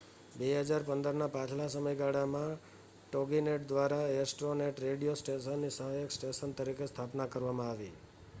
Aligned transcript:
2015ના 0.35 1.27
પાછલા 1.33 1.67
સમયગાળામાં 1.69 2.55
toginet 3.13 3.67
દ્વારા 3.67 4.01
astronet 4.17 4.83
રેડિયો 4.85 5.15
સ્ટેશનની 5.17 5.73
સહાયક 5.77 6.17
સ્ટેશન 6.17 6.57
તરીકે 6.57 6.91
સ્થાપના 6.91 7.31
કરવામાં 7.31 7.71
આવી 7.71 7.93